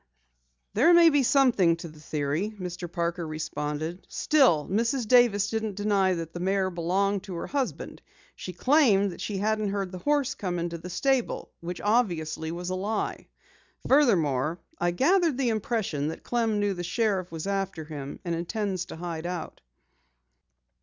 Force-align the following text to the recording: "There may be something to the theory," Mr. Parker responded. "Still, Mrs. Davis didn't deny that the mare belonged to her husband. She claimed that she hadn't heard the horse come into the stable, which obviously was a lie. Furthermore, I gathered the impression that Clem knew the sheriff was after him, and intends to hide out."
"There 0.73 0.95
may 0.95 1.11
be 1.11 1.21
something 1.21 1.75
to 1.75 1.87
the 1.87 1.99
theory," 1.99 2.55
Mr. 2.59 2.91
Parker 2.91 3.27
responded. 3.27 4.07
"Still, 4.09 4.67
Mrs. 4.67 5.07
Davis 5.07 5.51
didn't 5.51 5.75
deny 5.75 6.15
that 6.15 6.33
the 6.33 6.39
mare 6.39 6.71
belonged 6.71 7.21
to 7.25 7.35
her 7.35 7.45
husband. 7.45 8.01
She 8.35 8.51
claimed 8.51 9.11
that 9.11 9.21
she 9.21 9.37
hadn't 9.37 9.69
heard 9.69 9.91
the 9.91 9.99
horse 9.99 10.33
come 10.33 10.57
into 10.57 10.79
the 10.79 10.89
stable, 10.89 11.51
which 11.59 11.81
obviously 11.81 12.51
was 12.51 12.71
a 12.71 12.75
lie. 12.75 13.27
Furthermore, 13.87 14.57
I 14.79 14.89
gathered 14.89 15.37
the 15.37 15.49
impression 15.49 16.07
that 16.07 16.23
Clem 16.23 16.59
knew 16.59 16.73
the 16.73 16.83
sheriff 16.83 17.31
was 17.31 17.45
after 17.45 17.83
him, 17.85 18.19
and 18.25 18.33
intends 18.33 18.85
to 18.85 18.95
hide 18.95 19.27
out." 19.27 19.61